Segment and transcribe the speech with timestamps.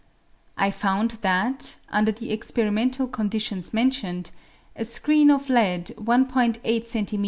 [0.57, 4.31] I found that, under the experimental conditions men tioned,
[4.75, 7.19] a screen of lead i'8 cm.